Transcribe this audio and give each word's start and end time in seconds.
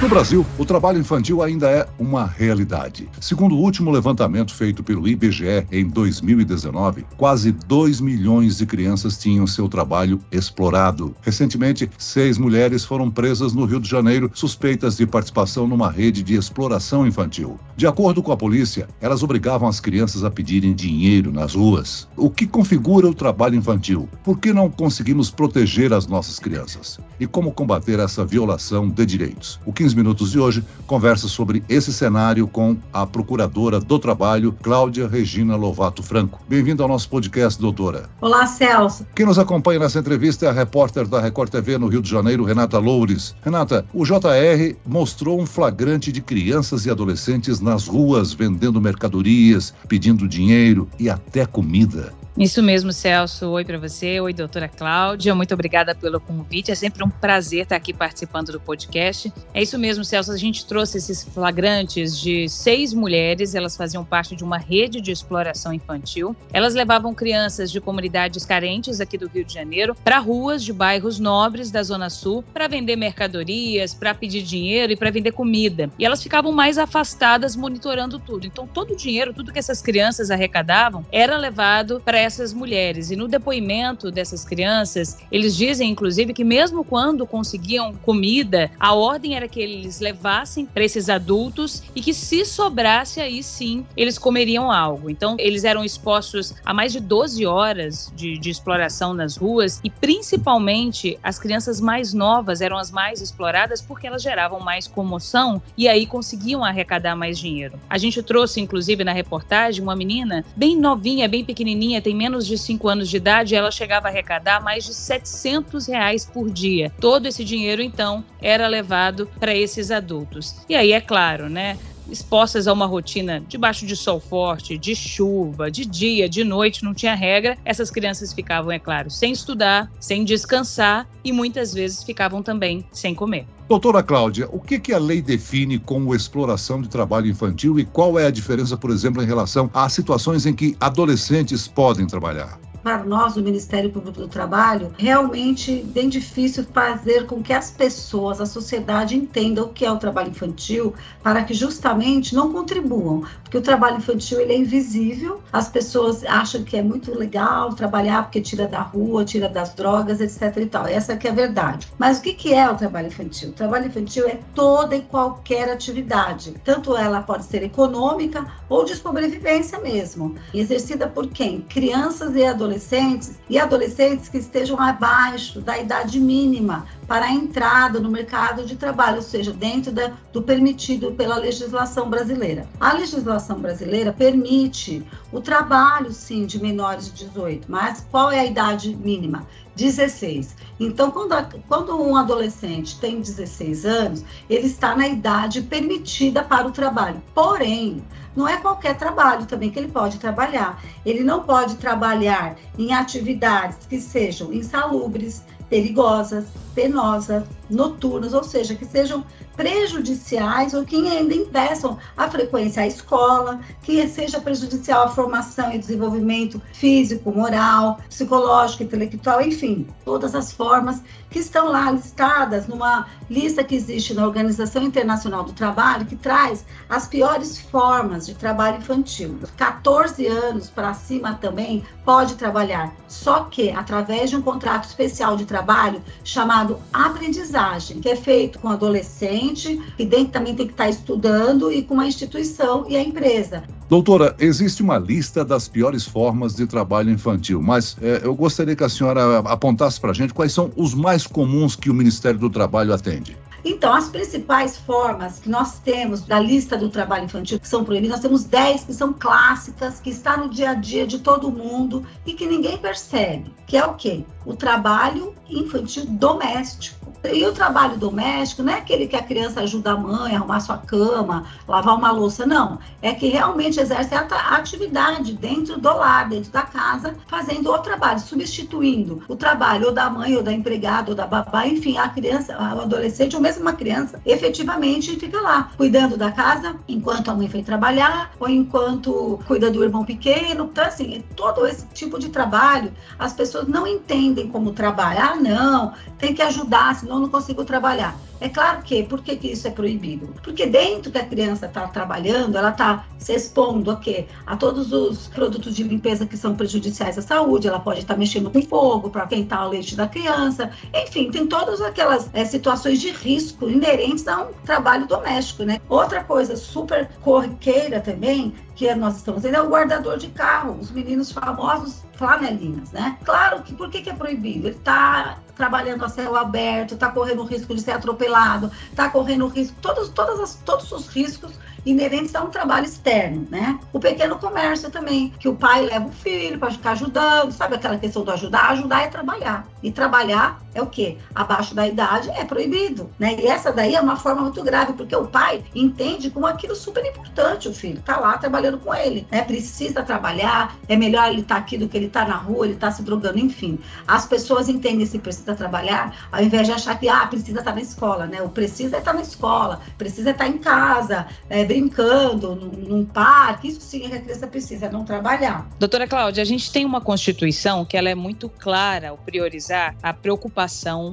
No 0.00 0.08
Brasil, 0.08 0.46
o 0.56 0.64
trabalho 0.64 0.98
infantil 0.98 1.42
ainda 1.42 1.70
é 1.70 1.86
uma 1.98 2.24
realidade. 2.24 3.06
Segundo 3.20 3.54
o 3.54 3.58
último 3.58 3.90
levantamento 3.90 4.54
feito 4.54 4.82
pelo 4.82 5.06
IBGE 5.06 5.66
em 5.70 5.86
2019, 5.86 7.04
quase 7.18 7.52
2 7.52 8.00
milhões 8.00 8.56
de 8.56 8.64
crianças 8.64 9.18
tinham 9.18 9.46
seu 9.46 9.68
trabalho 9.68 10.18
explorado. 10.32 11.14
Recentemente, 11.20 11.90
seis 11.98 12.38
mulheres 12.38 12.82
foram 12.82 13.10
presas 13.10 13.52
no 13.52 13.66
Rio 13.66 13.78
de 13.78 13.90
Janeiro 13.90 14.30
suspeitas 14.32 14.96
de 14.96 15.06
participação 15.06 15.66
numa 15.66 15.90
rede 15.90 16.22
de 16.22 16.34
exploração 16.34 17.06
infantil. 17.06 17.60
De 17.76 17.86
acordo 17.86 18.22
com 18.22 18.32
a 18.32 18.36
polícia, 18.38 18.88
elas 19.02 19.22
obrigavam 19.22 19.68
as 19.68 19.80
crianças 19.80 20.24
a 20.24 20.30
pedirem 20.30 20.74
dinheiro 20.74 21.30
nas 21.30 21.54
ruas. 21.54 22.08
O 22.16 22.30
que 22.30 22.46
configura 22.46 23.06
o 23.06 23.14
trabalho 23.14 23.56
infantil? 23.56 24.08
Por 24.24 24.38
que 24.38 24.50
não 24.50 24.70
conseguimos 24.70 25.30
proteger 25.30 25.92
as 25.92 26.06
nossas 26.06 26.38
crianças? 26.38 26.98
E 27.18 27.26
como 27.26 27.52
combater 27.52 27.98
essa 27.98 28.24
violação 28.24 28.88
de 28.88 29.04
direitos? 29.04 29.60
O 29.70 29.72
15 29.72 29.94
Minutos 29.94 30.32
de 30.32 30.38
hoje 30.40 30.64
conversa 30.84 31.28
sobre 31.28 31.62
esse 31.68 31.92
cenário 31.92 32.48
com 32.48 32.76
a 32.92 33.06
Procuradora 33.06 33.78
do 33.78 34.00
Trabalho, 34.00 34.52
Cláudia 34.60 35.06
Regina 35.06 35.54
Lovato 35.54 36.02
Franco. 36.02 36.40
Bem-vinda 36.48 36.82
ao 36.82 36.88
nosso 36.88 37.08
podcast, 37.08 37.60
doutora. 37.60 38.10
Olá, 38.20 38.48
Celso. 38.48 39.06
Quem 39.14 39.24
nos 39.24 39.38
acompanha 39.38 39.78
nessa 39.78 40.00
entrevista 40.00 40.44
é 40.44 40.48
a 40.48 40.52
repórter 40.52 41.06
da 41.06 41.20
Record 41.20 41.50
TV 41.50 41.78
no 41.78 41.86
Rio 41.86 42.02
de 42.02 42.10
Janeiro, 42.10 42.42
Renata 42.42 42.80
Loures. 42.80 43.32
Renata, 43.44 43.86
o 43.94 44.04
JR 44.04 44.74
mostrou 44.84 45.40
um 45.40 45.46
flagrante 45.46 46.10
de 46.10 46.20
crianças 46.20 46.84
e 46.84 46.90
adolescentes 46.90 47.60
nas 47.60 47.86
ruas 47.86 48.32
vendendo 48.32 48.80
mercadorias, 48.80 49.72
pedindo 49.86 50.26
dinheiro 50.26 50.88
e 50.98 51.08
até 51.08 51.46
comida. 51.46 52.12
Isso 52.40 52.62
mesmo, 52.62 52.90
Celso. 52.90 53.50
Oi 53.50 53.66
para 53.66 53.76
você. 53.76 54.18
Oi, 54.18 54.32
doutora 54.32 54.66
Cláudia. 54.66 55.34
Muito 55.34 55.52
obrigada 55.52 55.94
pelo 55.94 56.18
convite. 56.18 56.70
É 56.70 56.74
sempre 56.74 57.04
um 57.04 57.10
prazer 57.10 57.64
estar 57.64 57.76
aqui 57.76 57.92
participando 57.92 58.50
do 58.50 58.58
podcast. 58.58 59.30
É 59.52 59.60
isso 59.60 59.78
mesmo, 59.78 60.02
Celso. 60.02 60.32
A 60.32 60.38
gente 60.38 60.64
trouxe 60.64 60.96
esses 60.96 61.22
flagrantes 61.22 62.18
de 62.18 62.48
seis 62.48 62.94
mulheres. 62.94 63.54
Elas 63.54 63.76
faziam 63.76 64.02
parte 64.06 64.34
de 64.34 64.42
uma 64.42 64.56
rede 64.56 65.02
de 65.02 65.12
exploração 65.12 65.70
infantil. 65.70 66.34
Elas 66.50 66.72
levavam 66.72 67.12
crianças 67.12 67.70
de 67.70 67.78
comunidades 67.78 68.46
carentes 68.46 69.02
aqui 69.02 69.18
do 69.18 69.28
Rio 69.28 69.44
de 69.44 69.52
Janeiro 69.52 69.94
para 70.02 70.18
ruas 70.18 70.64
de 70.64 70.72
bairros 70.72 71.18
nobres 71.18 71.70
da 71.70 71.82
Zona 71.82 72.08
Sul 72.08 72.42
para 72.54 72.68
vender 72.68 72.96
mercadorias, 72.96 73.92
para 73.92 74.14
pedir 74.14 74.40
dinheiro 74.44 74.94
e 74.94 74.96
para 74.96 75.10
vender 75.10 75.32
comida. 75.32 75.90
E 75.98 76.06
elas 76.06 76.22
ficavam 76.22 76.52
mais 76.52 76.78
afastadas 76.78 77.54
monitorando 77.54 78.18
tudo. 78.18 78.46
Então, 78.46 78.66
todo 78.66 78.94
o 78.94 78.96
dinheiro, 78.96 79.34
tudo 79.34 79.52
que 79.52 79.58
essas 79.58 79.82
crianças 79.82 80.30
arrecadavam, 80.30 81.04
era 81.12 81.36
levado 81.36 82.00
para 82.02 82.29
essas 82.34 82.52
mulheres. 82.52 83.10
E 83.10 83.16
no 83.16 83.28
depoimento 83.28 84.10
dessas 84.10 84.44
crianças, 84.44 85.18
eles 85.30 85.56
dizem, 85.56 85.90
inclusive, 85.90 86.32
que 86.32 86.44
mesmo 86.44 86.84
quando 86.84 87.26
conseguiam 87.26 87.94
comida, 87.94 88.70
a 88.78 88.94
ordem 88.94 89.36
era 89.36 89.48
que 89.48 89.60
eles 89.60 90.00
levassem 90.00 90.66
para 90.66 90.84
esses 90.84 91.08
adultos 91.08 91.82
e 91.94 92.00
que 92.00 92.14
se 92.14 92.44
sobrasse, 92.44 93.20
aí 93.20 93.42
sim, 93.42 93.84
eles 93.96 94.18
comeriam 94.18 94.70
algo. 94.70 95.10
Então, 95.10 95.36
eles 95.38 95.64
eram 95.64 95.84
expostos 95.84 96.54
a 96.64 96.72
mais 96.72 96.92
de 96.92 97.00
12 97.00 97.44
horas 97.46 98.12
de, 98.14 98.38
de 98.38 98.50
exploração 98.50 99.12
nas 99.12 99.36
ruas 99.36 99.80
e, 99.82 99.90
principalmente, 99.90 101.18
as 101.22 101.38
crianças 101.38 101.80
mais 101.80 102.14
novas 102.14 102.60
eram 102.60 102.78
as 102.78 102.90
mais 102.90 103.20
exploradas 103.20 103.80
porque 103.80 104.06
elas 104.06 104.22
geravam 104.22 104.60
mais 104.60 104.86
comoção 104.86 105.62
e 105.76 105.88
aí 105.88 106.06
conseguiam 106.06 106.64
arrecadar 106.64 107.16
mais 107.16 107.38
dinheiro. 107.38 107.78
A 107.88 107.98
gente 107.98 108.22
trouxe, 108.22 108.60
inclusive, 108.60 109.04
na 109.04 109.12
reportagem, 109.12 109.82
uma 109.82 109.96
menina 109.96 110.44
bem 110.56 110.76
novinha, 110.76 111.28
bem 111.28 111.44
pequenininha, 111.44 112.00
tem 112.10 112.16
menos 112.16 112.44
de 112.44 112.58
5 112.58 112.88
anos 112.88 113.08
de 113.08 113.18
idade, 113.18 113.54
ela 113.54 113.70
chegava 113.70 114.08
a 114.08 114.10
arrecadar 114.10 114.60
mais 114.60 114.84
de 114.84 114.92
700 114.92 115.86
reais 115.86 116.26
por 116.26 116.50
dia. 116.50 116.92
Todo 117.00 117.26
esse 117.26 117.44
dinheiro, 117.44 117.80
então, 117.80 118.24
era 118.42 118.66
levado 118.66 119.28
para 119.38 119.54
esses 119.54 119.92
adultos. 119.92 120.64
E 120.68 120.74
aí, 120.74 120.90
é 120.90 121.00
claro, 121.00 121.48
né? 121.48 121.78
Expostas 122.10 122.66
a 122.66 122.72
uma 122.72 122.86
rotina 122.86 123.42
debaixo 123.48 123.86
de 123.86 123.96
sol 123.96 124.20
forte, 124.20 124.76
de 124.76 124.94
chuva, 124.94 125.70
de 125.70 125.84
dia, 125.84 126.28
de 126.28 126.44
noite, 126.44 126.84
não 126.84 126.94
tinha 126.94 127.14
regra. 127.14 127.56
Essas 127.64 127.90
crianças 127.90 128.32
ficavam, 128.32 128.72
é 128.72 128.78
claro, 128.78 129.10
sem 129.10 129.32
estudar, 129.32 129.90
sem 130.00 130.24
descansar 130.24 131.08
e 131.24 131.32
muitas 131.32 131.72
vezes 131.72 132.02
ficavam 132.02 132.42
também 132.42 132.84
sem 132.92 133.14
comer. 133.14 133.46
Doutora 133.68 134.02
Cláudia, 134.02 134.48
o 134.50 134.58
que, 134.58 134.80
que 134.80 134.92
a 134.92 134.98
lei 134.98 135.22
define 135.22 135.78
como 135.78 136.14
exploração 136.14 136.82
de 136.82 136.88
trabalho 136.88 137.28
infantil 137.28 137.78
e 137.78 137.84
qual 137.84 138.18
é 138.18 138.26
a 138.26 138.30
diferença, 138.30 138.76
por 138.76 138.90
exemplo, 138.90 139.22
em 139.22 139.26
relação 139.26 139.70
às 139.72 139.92
situações 139.92 140.44
em 140.44 140.52
que 140.52 140.76
adolescentes 140.80 141.68
podem 141.68 142.06
trabalhar? 142.06 142.58
Para 142.82 143.04
nós 143.04 143.34
do 143.34 143.42
Ministério 143.42 143.90
Público 143.90 144.20
do 144.20 144.28
Trabalho, 144.28 144.94
realmente 144.98 145.82
bem 145.82 146.08
difícil 146.08 146.64
fazer 146.72 147.26
com 147.26 147.42
que 147.42 147.52
as 147.52 147.70
pessoas, 147.70 148.40
a 148.40 148.46
sociedade 148.46 149.16
entenda 149.16 149.62
o 149.62 149.68
que 149.68 149.84
é 149.84 149.90
o 149.90 149.98
trabalho 149.98 150.30
infantil, 150.30 150.94
para 151.22 151.44
que 151.44 151.54
justamente 151.54 152.34
não 152.34 152.52
contribuam, 152.52 153.24
porque 153.50 153.58
o 153.58 153.62
trabalho 153.62 153.96
infantil 153.96 154.40
ele 154.40 154.52
é 154.52 154.58
invisível, 154.58 155.42
as 155.52 155.68
pessoas 155.68 156.24
acham 156.24 156.62
que 156.62 156.76
é 156.76 156.82
muito 156.82 157.12
legal 157.18 157.74
trabalhar 157.74 158.22
porque 158.22 158.40
tira 158.40 158.68
da 158.68 158.80
rua, 158.80 159.24
tira 159.24 159.48
das 159.48 159.74
drogas, 159.74 160.20
etc 160.20 160.56
e 160.56 160.66
tal. 160.66 160.86
Essa 160.86 161.16
que 161.16 161.26
é 161.26 161.32
a 161.32 161.34
verdade. 161.34 161.88
Mas 161.98 162.18
o 162.18 162.22
que 162.22 162.32
que 162.32 162.54
é 162.54 162.70
o 162.70 162.76
trabalho 162.76 163.08
infantil? 163.08 163.48
O 163.48 163.52
trabalho 163.52 163.88
infantil 163.88 164.28
é 164.28 164.38
toda 164.54 164.94
e 164.94 165.02
qualquer 165.02 165.68
atividade, 165.68 166.54
tanto 166.64 166.96
ela 166.96 167.22
pode 167.22 167.44
ser 167.44 167.64
econômica 167.64 168.46
ou 168.68 168.84
de 168.84 168.94
sobrevivência 168.94 169.80
mesmo, 169.80 170.36
exercida 170.54 171.08
por 171.08 171.26
quem? 171.26 171.62
Crianças 171.62 172.36
e 172.36 172.44
adolescentes 172.44 172.70
adolescentes 172.70 173.38
e 173.48 173.58
adolescentes 173.58 174.28
que 174.28 174.38
estejam 174.38 174.80
abaixo 174.80 175.60
da 175.60 175.78
idade 175.78 176.20
mínima 176.20 176.86
para 177.10 177.26
a 177.26 177.32
entrada 177.32 177.98
no 177.98 178.08
mercado 178.08 178.64
de 178.64 178.76
trabalho, 178.76 179.16
ou 179.16 179.22
seja, 179.22 179.52
dentro 179.52 179.90
da, 179.90 180.12
do 180.32 180.40
permitido 180.42 181.10
pela 181.10 181.38
legislação 181.38 182.08
brasileira. 182.08 182.68
A 182.78 182.92
legislação 182.92 183.58
brasileira 183.58 184.12
permite 184.12 185.04
o 185.32 185.40
trabalho, 185.40 186.12
sim, 186.12 186.46
de 186.46 186.62
menores 186.62 187.12
de 187.12 187.24
18, 187.24 187.68
mas 187.68 188.06
qual 188.12 188.30
é 188.30 188.38
a 188.38 188.44
idade 188.44 188.94
mínima? 188.94 189.44
16. 189.74 190.54
Então, 190.78 191.10
quando, 191.10 191.32
a, 191.32 191.48
quando 191.66 192.00
um 192.00 192.14
adolescente 192.14 193.00
tem 193.00 193.20
16 193.20 193.84
anos, 193.84 194.24
ele 194.48 194.68
está 194.68 194.94
na 194.94 195.08
idade 195.08 195.62
permitida 195.62 196.44
para 196.44 196.68
o 196.68 196.70
trabalho. 196.70 197.20
Porém, 197.34 198.04
não 198.36 198.46
é 198.46 198.56
qualquer 198.58 198.96
trabalho 198.96 199.46
também 199.46 199.68
que 199.68 199.80
ele 199.80 199.88
pode 199.88 200.18
trabalhar. 200.18 200.80
Ele 201.04 201.24
não 201.24 201.42
pode 201.42 201.74
trabalhar 201.74 202.56
em 202.78 202.94
atividades 202.94 203.78
que 203.88 204.00
sejam 204.00 204.52
insalubres, 204.52 205.42
perigosas, 205.70 206.52
penosas, 206.74 207.44
noturnas, 207.70 208.34
ou 208.34 208.42
seja, 208.42 208.74
que 208.74 208.84
sejam 208.84 209.24
prejudiciais 209.56 210.74
ou 210.74 210.84
que 210.84 210.96
ainda 210.96 211.34
impeçam 211.34 211.98
a 212.16 212.28
frequência 212.30 212.82
à 212.82 212.86
escola, 212.86 213.60
que 213.82 214.08
seja 214.08 214.40
prejudicial 214.40 215.04
à 215.04 215.08
formação 215.08 215.72
e 215.72 215.78
desenvolvimento 215.78 216.60
físico, 216.72 217.30
moral, 217.30 217.98
psicológico, 218.08 218.82
intelectual, 218.82 219.42
enfim, 219.42 219.86
todas 220.04 220.34
as 220.34 220.52
formas 220.52 221.02
que 221.30 221.38
estão 221.38 221.70
lá 221.70 221.90
listadas 221.90 222.66
numa 222.66 223.06
lista 223.28 223.62
que 223.62 223.76
existe 223.76 224.14
na 224.14 224.26
Organização 224.26 224.82
Internacional 224.82 225.44
do 225.44 225.52
Trabalho, 225.52 226.06
que 226.06 226.16
traz 226.16 226.64
as 226.88 227.06
piores 227.06 227.58
formas 227.58 228.26
de 228.26 228.34
trabalho 228.34 228.78
infantil. 228.78 229.38
14 229.56 230.26
anos 230.26 230.68
para 230.68 230.92
cima 230.94 231.34
também 231.34 231.84
pode 232.04 232.34
trabalhar, 232.34 232.92
só 233.06 233.44
que 233.44 233.70
através 233.70 234.30
de 234.30 234.36
um 234.36 234.42
contrato 234.42 234.84
especial 234.84 235.36
de 235.36 235.44
trabalho 235.44 236.02
chamado 236.24 236.78
aprendizagem, 236.92 237.59
que 238.00 238.08
é 238.08 238.16
feito 238.16 238.58
com 238.58 238.68
adolescente, 238.68 239.80
que 239.96 240.04
dentro 240.04 240.32
também 240.32 240.54
tem 240.54 240.66
que 240.66 240.72
estar 240.72 240.88
estudando, 240.88 241.72
e 241.72 241.82
com 241.82 242.00
a 242.00 242.06
instituição 242.06 242.86
e 242.88 242.96
a 242.96 243.02
empresa. 243.02 243.62
Doutora, 243.88 244.36
existe 244.38 244.82
uma 244.82 244.98
lista 244.98 245.44
das 245.44 245.68
piores 245.68 246.04
formas 246.04 246.54
de 246.54 246.66
trabalho 246.66 247.10
infantil, 247.10 247.60
mas 247.60 247.96
é, 248.00 248.20
eu 248.22 248.34
gostaria 248.34 248.76
que 248.76 248.84
a 248.84 248.88
senhora 248.88 249.38
apontasse 249.40 250.00
para 250.00 250.10
a 250.10 250.14
gente 250.14 250.32
quais 250.32 250.52
são 250.52 250.70
os 250.76 250.94
mais 250.94 251.26
comuns 251.26 251.74
que 251.74 251.90
o 251.90 251.94
Ministério 251.94 252.38
do 252.38 252.48
Trabalho 252.48 252.94
atende. 252.94 253.36
Então, 253.64 253.92
as 253.92 254.08
principais 254.08 254.76
formas 254.78 255.38
que 255.38 255.48
nós 255.48 255.78
temos 255.80 256.22
da 256.22 256.40
lista 256.40 256.78
do 256.78 256.88
trabalho 256.88 257.24
infantil 257.24 257.60
que 257.60 257.68
são 257.68 257.84
proibidas, 257.84 258.12
nós 258.12 258.20
temos 258.20 258.44
10 258.44 258.84
que 258.84 258.94
são 258.94 259.12
clássicas, 259.12 260.00
que 260.00 260.10
está 260.10 260.36
no 260.36 260.48
dia 260.48 260.70
a 260.70 260.74
dia 260.74 261.06
de 261.06 261.18
todo 261.18 261.50
mundo 261.50 262.04
e 262.24 262.32
que 262.32 262.46
ninguém 262.46 262.78
percebe, 262.78 263.52
que 263.66 263.76
é 263.76 263.84
o 263.84 263.94
quê? 263.94 264.24
O 264.46 264.54
trabalho 264.54 265.34
infantil 265.48 266.06
doméstico 266.06 266.99
E 267.22 267.44
o 267.44 267.52
trabalho 267.52 267.98
doméstico 267.98 268.62
não 268.62 268.72
é 268.72 268.78
aquele 268.78 269.06
que 269.06 269.14
a 269.14 269.22
criança 269.22 269.60
ajuda 269.60 269.92
a 269.92 269.96
mãe 269.96 270.32
a 270.32 270.38
arrumar 270.38 270.60
sua 270.60 270.78
cama, 270.78 271.44
lavar 271.68 271.94
uma 271.94 272.10
louça, 272.10 272.46
não. 272.46 272.78
É 273.02 273.12
que 273.12 273.28
realmente 273.28 273.78
exerce 273.78 274.14
a 274.14 274.56
atividade 274.56 275.34
dentro 275.34 275.78
do 275.78 275.88
lar, 275.88 276.28
dentro 276.28 276.50
da 276.50 276.62
casa, 276.62 277.14
fazendo 277.26 277.70
o 277.70 277.78
trabalho, 277.78 278.20
substituindo 278.20 279.22
o 279.28 279.36
trabalho 279.36 279.88
ou 279.88 279.92
da 279.92 280.08
mãe, 280.08 280.34
ou 280.34 280.42
da 280.42 280.52
empregada, 280.52 281.10
ou 281.10 281.14
da 281.14 281.26
babá, 281.26 281.66
enfim, 281.66 281.98
a 281.98 282.08
criança, 282.08 282.56
o 282.56 282.80
adolescente, 282.80 283.36
ou 283.36 283.42
mesmo 283.42 283.62
uma 283.62 283.74
criança, 283.74 284.20
efetivamente 284.24 285.16
fica 285.16 285.40
lá, 285.40 285.70
cuidando 285.76 286.16
da 286.16 286.32
casa 286.32 286.76
enquanto 286.88 287.30
a 287.30 287.34
mãe 287.34 287.48
foi 287.48 287.62
trabalhar, 287.62 288.32
ou 288.40 288.48
enquanto 288.48 289.38
cuida 289.46 289.70
do 289.70 289.84
irmão 289.84 290.04
pequeno. 290.04 290.70
Então, 290.72 290.84
assim, 290.84 291.22
todo 291.36 291.66
esse 291.66 291.86
tipo 291.88 292.18
de 292.18 292.30
trabalho, 292.30 292.92
as 293.18 293.34
pessoas 293.34 293.68
não 293.68 293.86
entendem 293.86 294.48
como 294.48 294.72
trabalhar, 294.72 295.36
não, 295.36 295.92
tem 296.18 296.34
que 296.34 296.42
ajudar, 296.42 296.94
senão 296.94 297.09
eu 297.14 297.20
não 297.20 297.28
consigo 297.28 297.64
trabalhar. 297.64 298.16
É 298.40 298.48
claro 298.48 298.82
que, 298.82 299.02
por 299.02 299.20
que, 299.22 299.36
que 299.36 299.48
isso 299.48 299.68
é 299.68 299.70
proibido? 299.70 300.28
Porque 300.42 300.66
dentro 300.66 301.12
que 301.12 301.18
a 301.18 301.24
criança 301.24 301.66
está 301.66 301.86
trabalhando, 301.88 302.56
ela 302.56 302.70
está 302.70 303.04
se 303.18 303.34
expondo 303.34 303.90
a 303.90 303.96
quê? 303.96 304.26
A 304.46 304.56
todos 304.56 304.92
os 304.92 305.28
produtos 305.28 305.76
de 305.76 305.82
limpeza 305.82 306.24
que 306.26 306.36
são 306.36 306.54
prejudiciais 306.54 307.18
à 307.18 307.22
saúde, 307.22 307.68
ela 307.68 307.80
pode 307.80 308.00
estar 308.00 308.14
tá 308.14 308.18
mexendo 308.18 308.50
com 308.50 308.62
fogo 308.62 309.10
para 309.10 309.26
quentar 309.26 309.66
o 309.66 309.70
leite 309.70 309.94
da 309.94 310.06
criança, 310.06 310.70
enfim, 310.94 311.30
tem 311.30 311.46
todas 311.46 311.80
aquelas 311.80 312.30
é, 312.32 312.44
situações 312.44 313.00
de 313.00 313.10
risco 313.10 313.68
inerentes 313.68 314.26
a 314.26 314.44
um 314.44 314.52
trabalho 314.64 315.06
doméstico, 315.06 315.64
né? 315.64 315.80
Outra 315.88 316.24
coisa 316.24 316.56
super 316.56 317.10
corriqueira 317.20 318.00
também 318.00 318.54
que 318.74 318.94
nós 318.94 319.16
estamos 319.16 319.42
vendo 319.42 319.56
é 319.56 319.62
o 319.62 319.68
guardador 319.68 320.16
de 320.16 320.28
carro, 320.28 320.78
os 320.80 320.90
meninos 320.90 321.30
famosos 321.30 322.02
flanelinhas, 322.14 322.90
né? 322.92 323.18
Claro 323.24 323.62
que 323.62 323.74
por 323.74 323.90
que, 323.90 324.00
que 324.00 324.08
é 324.08 324.14
proibido? 324.14 324.68
Ele 324.68 324.76
está 324.76 325.38
trabalhando 325.60 326.02
a 326.02 326.08
céu 326.08 326.34
aberto, 326.36 326.94
está 326.94 327.10
correndo 327.10 327.42
o 327.42 327.44
risco 327.44 327.74
de 327.74 327.82
ser 327.82 327.90
atropelado, 327.90 328.72
está 328.88 329.10
correndo 329.10 329.44
o 329.44 329.48
risco, 329.48 329.76
todos, 329.82 330.08
todas 330.08 330.40
as, 330.40 330.54
todos 330.64 330.90
os 330.90 331.06
riscos 331.08 331.52
inerentes 331.84 332.34
a 332.34 332.42
um 332.42 332.48
trabalho 332.48 332.86
externo, 332.86 333.46
né? 333.50 333.78
O 333.92 334.00
pequeno 334.00 334.38
comércio 334.38 334.90
também, 334.90 335.28
que 335.38 335.50
o 335.50 335.54
pai 335.54 335.82
leva 335.82 336.06
o 336.06 336.12
filho 336.12 336.58
para 336.58 336.70
ficar 336.70 336.92
ajudando, 336.92 337.52
sabe 337.52 337.74
aquela 337.74 337.98
questão 337.98 338.24
do 338.24 338.30
ajudar? 338.30 338.70
Ajudar 338.70 339.02
é 339.02 339.08
trabalhar. 339.08 339.66
E 339.82 339.92
trabalhar 339.92 340.58
é 340.74 340.82
o 340.82 340.86
quê? 340.86 341.16
Abaixo 341.34 341.74
da 341.74 341.86
idade 341.86 342.30
é 342.30 342.44
proibido, 342.44 343.10
né? 343.18 343.36
E 343.38 343.46
essa 343.46 343.72
daí 343.72 343.94
é 343.94 344.00
uma 344.00 344.16
forma 344.16 344.42
muito 344.42 344.62
grave, 344.62 344.92
porque 344.92 345.14
o 345.14 345.26
pai 345.26 345.62
entende 345.74 346.30
como 346.30 346.46
aquilo 346.46 346.74
super 346.74 347.04
importante, 347.04 347.68
o 347.68 347.74
filho 347.74 348.00
tá 348.02 348.18
lá 348.18 348.38
trabalhando 348.38 348.78
com 348.78 348.94
ele, 348.94 349.26
né? 349.30 349.42
Precisa 349.42 350.02
trabalhar, 350.02 350.76
é 350.88 350.96
melhor 350.96 351.30
ele 351.30 351.40
estar 351.40 351.56
tá 351.56 351.60
aqui 351.60 351.76
do 351.76 351.88
que 351.88 351.96
ele 351.96 352.06
estar 352.06 352.24
tá 352.24 352.28
na 352.28 352.36
rua, 352.36 352.66
ele 352.66 352.76
tá 352.76 352.90
se 352.90 353.02
drogando, 353.02 353.38
enfim. 353.38 353.78
As 354.06 354.26
pessoas 354.26 354.68
entendem 354.68 355.06
se 355.06 355.18
precisa 355.18 355.54
trabalhar, 355.54 356.28
ao 356.30 356.42
invés 356.42 356.66
de 356.66 356.72
achar 356.72 356.98
que, 356.98 357.08
ah, 357.08 357.26
precisa 357.26 357.58
estar 357.58 357.72
tá 357.72 357.76
na 357.76 357.82
escola, 357.82 358.26
né? 358.26 358.40
O 358.42 358.48
precisa 358.48 358.96
é 358.96 358.98
estar 358.98 359.12
na 359.12 359.22
escola, 359.22 359.80
precisa 359.98 360.30
estar 360.30 360.46
em 360.46 360.58
casa, 360.58 361.26
é, 361.48 361.64
brincando, 361.64 362.54
num, 362.54 362.70
num 362.88 363.04
parque, 363.04 363.68
isso 363.68 363.80
sim 363.80 364.04
é 364.04 364.08
que 364.08 364.14
a 364.16 364.20
criança 364.20 364.46
precisa, 364.46 364.90
não 364.90 365.04
trabalhar. 365.04 365.68
Doutora 365.78 366.06
Cláudia, 366.06 366.42
a 366.42 366.46
gente 366.46 366.70
tem 366.70 366.84
uma 366.84 367.00
Constituição 367.00 367.84
que 367.84 367.96
ela 367.96 368.08
é 368.08 368.14
muito 368.14 368.48
clara 368.48 369.10
ao 369.10 369.18
priorizar 369.18 369.96
a 370.02 370.12
preocupação 370.12 370.59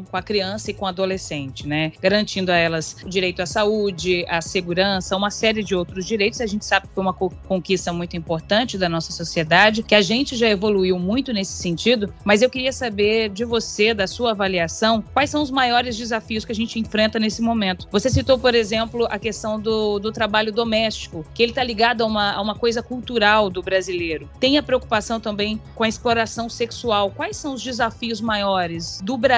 com 0.10 0.18
a 0.18 0.22
criança 0.22 0.72
e 0.72 0.74
com 0.74 0.86
o 0.86 0.88
adolescente, 0.88 1.68
né? 1.68 1.92
Garantindo 2.02 2.52
a 2.52 2.56
elas 2.56 2.96
o 3.04 3.10
direito 3.10 3.42
à 3.42 3.46
saúde, 3.46 4.26
à 4.28 4.42
segurança, 4.42 5.16
uma 5.16 5.32
série 5.32 5.64
de 5.64 5.76
outros 5.76 6.06
direitos. 6.06 6.42
A 6.42 6.46
gente 6.46 6.66
sabe 6.66 6.88
que 6.88 6.94
foi 6.94 7.04
uma 7.04 7.14
conquista 7.14 7.92
muito 7.94 8.16
importante 8.16 8.78
da 8.78 8.90
nossa 8.90 9.12
sociedade, 9.12 9.84
que 9.84 9.96
a 9.96 10.02
gente 10.02 10.36
já 10.36 10.48
evoluiu 10.48 11.00
muito 11.00 11.34
nesse 11.34 11.54
sentido, 11.54 12.14
mas 12.24 12.42
eu 12.42 12.50
queria 12.50 12.72
saber 12.72 13.30
de 13.30 13.46
você, 13.46 13.94
da 13.94 14.08
sua 14.08 14.32
avaliação, 14.32 15.04
quais 15.14 15.30
são 15.30 15.42
os 15.42 15.52
maiores 15.52 15.98
desafios 15.98 16.46
que 16.46 16.52
a 16.52 16.56
gente 16.56 16.80
enfrenta 16.80 17.20
nesse 17.20 17.42
momento. 17.42 17.88
Você 17.92 18.10
citou, 18.10 18.38
por 18.38 18.56
exemplo, 18.56 19.08
a 19.10 19.18
questão 19.18 19.60
do, 19.60 20.00
do 20.00 20.12
trabalho 20.12 20.52
doméstico, 20.52 21.26
que 21.34 21.44
ele 21.44 21.52
está 21.52 21.64
ligado 21.64 22.02
a 22.02 22.06
uma, 22.06 22.34
a 22.34 22.42
uma 22.42 22.56
coisa 22.56 22.82
cultural 22.82 23.50
do 23.50 23.62
brasileiro. 23.62 24.30
Tem 24.40 24.58
a 24.58 24.64
preocupação 24.64 25.20
também 25.20 25.62
com 25.76 25.84
a 25.84 25.88
exploração 25.88 26.50
sexual. 26.50 27.12
Quais 27.12 27.38
são 27.38 27.54
os 27.54 27.64
desafios 27.64 28.22
maiores 28.22 29.00
do 29.04 29.18
Brasil 29.18 29.37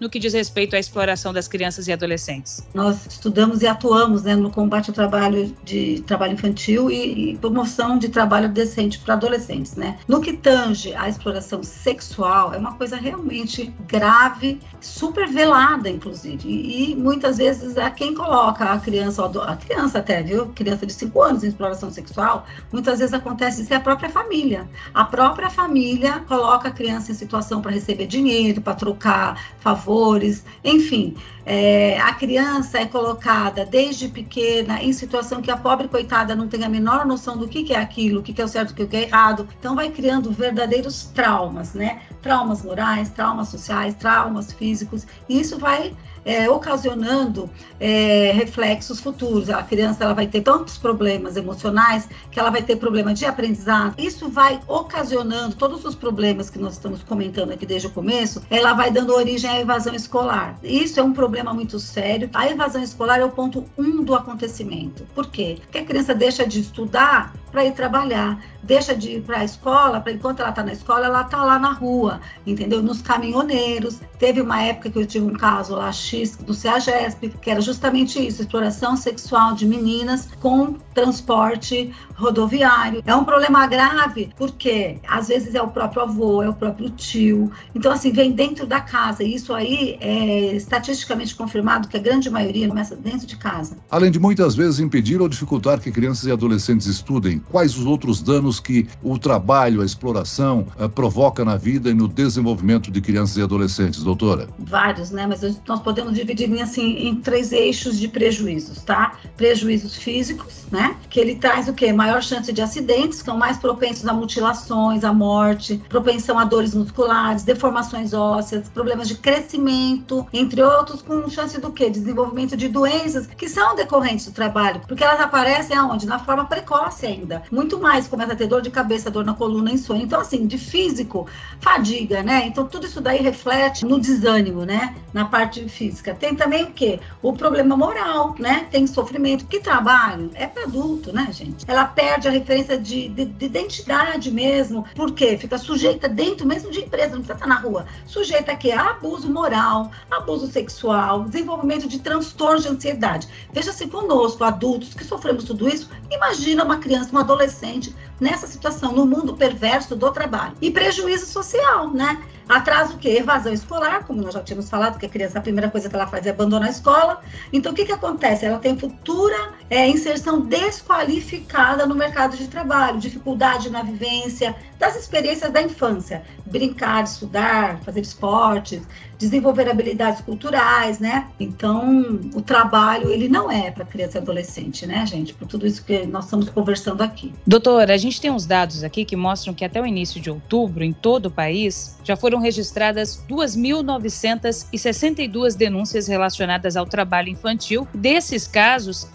no 0.00 0.08
que 0.08 0.18
diz 0.18 0.32
respeito 0.32 0.76
à 0.76 0.78
exploração 0.78 1.32
das 1.32 1.48
crianças 1.48 1.88
e 1.88 1.92
adolescentes? 1.92 2.66
Nós 2.74 3.06
estudamos 3.06 3.62
e 3.62 3.66
atuamos 3.66 4.22
né, 4.22 4.34
no 4.36 4.50
combate 4.50 4.90
ao 4.90 4.94
trabalho 4.94 5.54
de 5.64 6.02
trabalho 6.06 6.34
infantil 6.34 6.90
e, 6.90 7.32
e 7.32 7.38
promoção 7.38 7.98
de 7.98 8.08
trabalho 8.08 8.48
decente 8.48 8.98
para 8.98 9.14
adolescentes. 9.14 9.76
Né? 9.76 9.98
No 10.06 10.20
que 10.20 10.32
tange 10.32 10.94
à 10.94 11.08
exploração 11.08 11.62
sexual, 11.62 12.54
é 12.54 12.58
uma 12.58 12.74
coisa 12.74 12.96
realmente 12.96 13.72
grave, 13.86 14.60
super 14.80 15.28
velada, 15.28 15.88
inclusive. 15.88 16.48
E, 16.48 16.92
e 16.92 16.96
muitas 16.96 17.38
vezes 17.38 17.76
é 17.76 17.88
quem 17.90 18.14
coloca 18.14 18.64
a 18.64 18.78
criança, 18.78 19.24
a 19.24 19.56
criança 19.56 19.98
até, 19.98 20.22
viu? 20.22 20.46
Criança 20.48 20.86
de 20.86 20.92
5 20.92 21.22
anos 21.22 21.44
em 21.44 21.48
exploração 21.48 21.90
sexual, 21.90 22.46
muitas 22.72 22.98
vezes 22.98 23.14
acontece 23.14 23.62
isso 23.62 23.72
é 23.72 23.76
a 23.76 23.80
própria 23.80 24.08
família. 24.08 24.68
A 24.94 25.04
própria 25.04 25.50
família 25.50 26.20
coloca 26.26 26.68
a 26.68 26.70
criança 26.70 27.12
em 27.12 27.14
situação 27.14 27.60
para 27.60 27.70
receber 27.70 28.06
dinheiro, 28.06 28.60
para 28.60 28.74
trocar 28.74 29.29
favores, 29.58 30.44
enfim. 30.64 31.16
É, 31.44 31.98
a 32.00 32.12
criança 32.14 32.78
é 32.78 32.86
colocada 32.86 33.64
desde 33.64 34.08
pequena 34.08 34.82
em 34.82 34.92
situação 34.92 35.42
que 35.42 35.50
a 35.50 35.56
pobre 35.56 35.88
coitada 35.88 36.34
não 36.34 36.46
tem 36.46 36.64
a 36.64 36.68
menor 36.68 37.04
noção 37.04 37.36
do 37.36 37.48
que, 37.48 37.64
que 37.64 37.74
é 37.74 37.78
aquilo, 37.78 38.20
o 38.20 38.22
que, 38.22 38.32
que 38.32 38.40
é 38.40 38.44
o 38.44 38.48
certo, 38.48 38.70
o 38.70 38.74
que, 38.74 38.86
que 38.86 38.96
é 38.96 39.02
errado. 39.02 39.48
Então 39.58 39.74
vai 39.74 39.90
criando 39.90 40.30
verdadeiros 40.30 41.10
traumas, 41.14 41.74
né? 41.74 42.02
Traumas 42.22 42.62
morais, 42.62 43.08
traumas 43.10 43.48
sociais, 43.48 43.94
traumas 43.94 44.52
físicos. 44.52 45.06
E 45.28 45.40
isso 45.40 45.58
vai 45.58 45.94
é, 46.24 46.48
ocasionando 46.48 47.50
é, 47.78 48.32
reflexos 48.34 49.00
futuros. 49.00 49.50
A 49.50 49.62
criança 49.62 50.04
ela 50.04 50.14
vai 50.14 50.26
ter 50.26 50.42
tantos 50.42 50.78
problemas 50.78 51.36
emocionais 51.36 52.08
que 52.30 52.38
ela 52.38 52.50
vai 52.50 52.62
ter 52.62 52.76
problema 52.76 53.14
de 53.14 53.24
aprendizado. 53.24 53.94
Isso 53.98 54.28
vai 54.28 54.60
ocasionando 54.66 55.56
todos 55.56 55.84
os 55.84 55.94
problemas 55.94 56.50
que 56.50 56.58
nós 56.58 56.74
estamos 56.74 57.02
comentando 57.02 57.52
aqui 57.52 57.66
desde 57.66 57.88
o 57.88 57.90
começo. 57.90 58.42
Ela 58.50 58.72
vai 58.72 58.90
dando 58.90 59.14
origem 59.14 59.50
à 59.50 59.60
evasão 59.60 59.94
escolar. 59.94 60.58
Isso 60.62 61.00
é 61.00 61.02
um 61.02 61.12
problema 61.12 61.52
muito 61.52 61.78
sério. 61.78 62.28
A 62.34 62.48
evasão 62.48 62.82
escolar 62.82 63.20
é 63.20 63.24
o 63.24 63.30
ponto 63.30 63.64
um 63.76 64.02
do 64.02 64.14
acontecimento. 64.14 65.06
Por 65.14 65.26
quê? 65.28 65.58
Porque 65.60 65.78
a 65.78 65.84
criança 65.84 66.14
deixa 66.14 66.46
de 66.46 66.60
estudar 66.60 67.34
para 67.50 67.64
ir 67.64 67.72
trabalhar, 67.72 68.42
deixa 68.62 68.94
de 68.94 69.16
ir 69.16 69.22
para 69.22 69.38
a 69.38 69.44
escola, 69.44 70.00
para 70.00 70.12
enquanto 70.12 70.40
ela 70.40 70.50
está 70.50 70.62
na 70.62 70.72
escola, 70.72 71.06
ela 71.06 71.22
está 71.22 71.44
lá 71.44 71.58
na 71.58 71.72
rua, 71.72 72.20
entendeu? 72.46 72.82
Nos 72.82 73.02
caminhoneiros. 73.02 74.00
Teve 74.18 74.40
uma 74.40 74.62
época 74.62 74.90
que 74.90 74.98
eu 74.98 75.06
tive 75.06 75.26
um 75.26 75.34
caso 75.34 75.74
lá 75.74 75.90
X 75.92 76.36
do 76.36 76.54
CEAGESP, 76.54 77.30
que 77.40 77.50
era 77.50 77.60
justamente 77.60 78.24
isso, 78.24 78.42
exploração 78.42 78.96
sexual 78.96 79.54
de 79.54 79.66
meninas 79.66 80.28
com 80.40 80.76
transporte 81.00 81.92
rodoviário. 82.14 83.02
É 83.06 83.14
um 83.14 83.24
problema 83.24 83.66
grave 83.66 84.30
porque 84.36 84.98
às 85.08 85.28
vezes 85.28 85.54
é 85.54 85.62
o 85.62 85.68
próprio 85.68 86.02
avô, 86.02 86.42
é 86.42 86.48
o 86.48 86.52
próprio 86.54 86.90
tio. 86.90 87.50
Então 87.74 87.90
assim, 87.90 88.12
vem 88.12 88.32
dentro 88.32 88.66
da 88.66 88.80
casa. 88.80 89.22
E 89.22 89.34
isso 89.34 89.54
aí 89.54 89.96
é 90.00 90.54
estatisticamente 90.54 91.34
confirmado 91.34 91.88
que 91.88 91.96
a 91.96 92.00
grande 92.00 92.28
maioria 92.28 92.68
começa 92.68 92.94
dentro 92.94 93.26
de 93.26 93.36
casa. 93.36 93.76
Além 93.90 94.10
de 94.10 94.20
muitas 94.20 94.54
vezes 94.54 94.80
impedir 94.80 95.20
ou 95.20 95.28
dificultar 95.28 95.80
que 95.80 95.90
crianças 95.90 96.26
e 96.26 96.32
adolescentes 96.32 96.86
estudem, 96.86 97.38
quais 97.50 97.76
os 97.78 97.86
outros 97.86 98.20
danos 98.20 98.60
que 98.60 98.86
o 99.02 99.18
trabalho, 99.18 99.80
a 99.80 99.84
exploração 99.84 100.66
uh, 100.78 100.88
provoca 100.88 101.44
na 101.44 101.56
vida 101.56 101.90
e 101.90 101.94
no 101.94 102.06
desenvolvimento 102.06 102.90
de 102.90 103.00
crianças 103.00 103.36
e 103.38 103.42
adolescentes, 103.42 104.02
doutora? 104.02 104.48
Vários, 104.58 105.10
né? 105.10 105.26
Mas 105.26 105.40
nós 105.66 105.80
podemos 105.80 106.12
dividir 106.14 106.50
assim 106.60 107.08
em 107.08 107.16
três 107.16 107.52
eixos 107.52 107.98
de 107.98 108.08
prejuízos, 108.08 108.82
tá? 108.82 109.12
Prejuízos 109.36 109.96
físicos, 109.96 110.66
né? 110.70 110.89
Que 111.08 111.20
ele 111.20 111.36
traz 111.36 111.68
o 111.68 111.72
quê? 111.72 111.92
Maior 111.92 112.22
chance 112.22 112.52
de 112.52 112.62
acidentes, 112.62 113.18
são 113.18 113.36
mais 113.36 113.58
propensos 113.58 114.06
a 114.06 114.12
mutilações, 114.12 115.04
à 115.04 115.12
morte, 115.12 115.82
propensão 115.88 116.38
a 116.38 116.44
dores 116.44 116.74
musculares, 116.74 117.42
deformações 117.42 118.12
ósseas, 118.12 118.68
problemas 118.68 119.08
de 119.08 119.16
crescimento, 119.16 120.26
entre 120.32 120.62
outros, 120.62 121.02
com 121.02 121.28
chance 121.28 121.60
do 121.60 121.72
quê? 121.72 121.90
Desenvolvimento 121.90 122.56
de 122.56 122.68
doenças 122.68 123.26
que 123.26 123.48
são 123.48 123.74
decorrentes 123.74 124.26
do 124.26 124.32
trabalho, 124.32 124.80
porque 124.86 125.04
elas 125.04 125.20
aparecem 125.20 125.76
aonde? 125.76 126.06
Na 126.06 126.18
forma 126.18 126.44
precoce 126.44 127.06
ainda. 127.06 127.42
Muito 127.50 127.78
mais 127.78 128.08
começa 128.08 128.32
a 128.32 128.36
ter 128.36 128.46
dor 128.46 128.62
de 128.62 128.70
cabeça, 128.70 129.10
dor 129.10 129.24
na 129.24 129.34
coluna, 129.34 129.70
insônia. 129.70 130.04
Então, 130.04 130.20
assim, 130.20 130.46
de 130.46 130.58
físico, 130.58 131.26
fadiga, 131.60 132.22
né? 132.22 132.46
Então, 132.46 132.66
tudo 132.66 132.86
isso 132.86 133.00
daí 133.00 133.22
reflete 133.22 133.84
no 133.84 134.00
desânimo, 134.00 134.64
né? 134.64 134.94
Na 135.12 135.24
parte 135.24 135.68
física. 135.68 136.14
Tem 136.14 136.34
também 136.34 136.64
o 136.64 136.72
quê? 136.72 137.00
O 137.20 137.32
problema 137.32 137.76
moral, 137.76 138.34
né? 138.38 138.66
Tem 138.70 138.86
sofrimento. 138.86 139.46
Que 139.46 139.60
trabalho? 139.60 140.30
É 140.34 140.46
para 140.46 140.64
adulto, 140.64 141.12
né, 141.12 141.28
gente? 141.32 141.64
Ela 141.66 141.84
perde 141.84 142.28
a 142.28 142.30
referência 142.30 142.78
de, 142.78 143.08
de, 143.08 143.24
de 143.24 143.46
identidade 143.46 144.30
mesmo. 144.30 144.84
Por 144.94 145.12
quê? 145.12 145.36
Fica 145.36 145.58
sujeita 145.58 146.08
dentro 146.08 146.46
mesmo 146.46 146.70
de 146.70 146.80
empresa, 146.80 147.16
não 147.16 147.22
precisa 147.22 147.34
estar 147.34 147.46
na 147.46 147.56
rua. 147.56 147.86
Sujeita 148.06 148.52
aqui 148.52 148.70
a 148.70 148.90
abuso 148.90 149.30
moral, 149.30 149.90
abuso 150.10 150.46
sexual, 150.46 151.24
desenvolvimento 151.24 151.88
de 151.88 151.98
transtorno 151.98 152.60
de 152.60 152.68
ansiedade. 152.68 153.28
Veja-se 153.52 153.86
conosco, 153.88 154.44
adultos 154.44 154.94
que 154.94 155.04
sofremos 155.04 155.44
tudo 155.44 155.68
isso, 155.68 155.90
imagina 156.10 156.64
uma 156.64 156.78
criança, 156.78 157.14
um 157.14 157.18
adolescente 157.18 157.94
nessa 158.20 158.46
situação, 158.46 158.92
no 158.92 159.06
mundo 159.06 159.34
perverso 159.34 159.96
do 159.96 160.10
trabalho. 160.12 160.54
E 160.60 160.70
prejuízo 160.70 161.26
social, 161.26 161.90
né? 161.90 162.22
Atraso 162.50 162.94
o 162.94 162.98
quê? 162.98 163.10
Evasão 163.10 163.52
escolar, 163.52 164.04
como 164.04 164.20
nós 164.20 164.34
já 164.34 164.42
tínhamos 164.42 164.68
falado, 164.68 164.98
que 164.98 165.06
a 165.06 165.08
criança, 165.08 165.38
a 165.38 165.42
primeira 165.42 165.70
coisa 165.70 165.88
que 165.88 165.94
ela 165.94 166.08
faz 166.08 166.26
é 166.26 166.30
abandonar 166.30 166.66
a 166.66 166.70
escola. 166.70 167.20
Então, 167.52 167.70
o 167.70 167.74
que, 167.76 167.84
que 167.84 167.92
acontece? 167.92 168.44
Ela 168.44 168.58
tem 168.58 168.76
futura 168.76 169.52
é, 169.70 169.88
inserção 169.88 170.40
desqualificada 170.40 171.86
no 171.86 171.94
mercado 171.94 172.36
de 172.36 172.48
trabalho, 172.48 172.98
dificuldade 172.98 173.70
na 173.70 173.84
vivência 173.84 174.56
das 174.80 174.96
experiências 174.96 175.52
da 175.52 175.62
infância, 175.62 176.22
brincar, 176.46 177.04
estudar, 177.04 177.78
fazer 177.84 178.00
esportes, 178.00 178.80
desenvolver 179.18 179.68
habilidades 179.68 180.22
culturais, 180.22 180.98
né? 180.98 181.28
Então, 181.38 182.18
o 182.34 182.40
trabalho, 182.40 183.10
ele 183.10 183.28
não 183.28 183.50
é 183.50 183.70
para 183.70 183.84
criança 183.84 184.16
e 184.16 184.22
adolescente, 184.22 184.86
né, 184.86 185.04
gente? 185.04 185.34
Por 185.34 185.46
tudo 185.46 185.66
isso 185.66 185.84
que 185.84 186.06
nós 186.06 186.24
estamos 186.24 186.48
conversando 186.48 187.02
aqui. 187.02 187.34
Doutora, 187.46 187.92
a 187.92 187.98
gente 187.98 188.18
tem 188.18 188.30
uns 188.30 188.46
dados 188.46 188.82
aqui 188.82 189.04
que 189.04 189.14
mostram 189.14 189.52
que 189.52 189.62
até 189.62 189.78
o 189.80 189.86
início 189.86 190.18
de 190.18 190.30
outubro, 190.30 190.82
em 190.82 190.94
todo 190.94 191.26
o 191.26 191.30
país, 191.30 191.98
já 192.02 192.16
foram 192.16 192.40
registradas 192.40 193.22
2.962 193.28 195.54
denúncias 195.54 196.08
relacionadas 196.08 196.74
ao 196.74 196.86
trabalho 196.86 197.28
infantil. 197.28 197.86
Desses 197.94 198.46
casos, 198.46 199.10